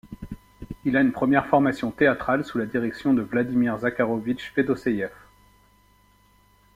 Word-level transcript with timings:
Il 0.83 0.97
a 0.97 1.01
une 1.01 1.11
première 1.11 1.45
formation 1.45 1.91
théâtrale 1.91 2.43
sous 2.43 2.57
la 2.57 2.65
direction 2.65 3.13
de 3.13 3.21
Vladimir 3.21 3.77
Zakharovitch 3.77 4.51
Fedosseïev. 4.53 5.11